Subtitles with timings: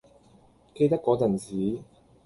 [0.73, 1.83] 記得嗰陣時